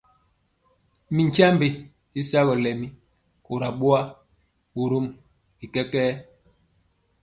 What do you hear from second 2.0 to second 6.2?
y sagɔ lɛmi kora boa, borom bi kɛkɛɛ.